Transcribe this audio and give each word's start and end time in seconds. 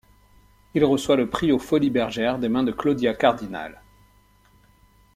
Il 0.73 0.83
reçoit 0.83 1.15
le 1.15 1.29
prix 1.29 1.51
aux 1.51 1.59
Folies 1.59 1.91
Bergère, 1.91 2.39
des 2.39 2.49
mains 2.49 2.63
de 2.63 2.71
Claudia 2.71 3.13
Cardinale. 3.13 3.83